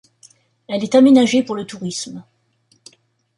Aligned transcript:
Elle 0.67 0.83
est 0.83 0.95
aménagée 0.95 1.43
pour 1.43 1.53
le 1.55 1.63
tourisme. 1.67 2.25